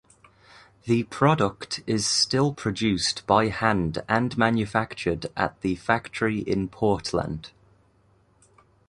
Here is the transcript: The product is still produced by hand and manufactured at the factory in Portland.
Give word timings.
The 0.85 1.03
product 1.03 1.83
is 1.85 2.07
still 2.07 2.55
produced 2.55 3.21
by 3.27 3.49
hand 3.49 4.01
and 4.09 4.35
manufactured 4.35 5.27
at 5.37 5.61
the 5.61 5.75
factory 5.75 6.39
in 6.39 6.69
Portland. 6.69 7.51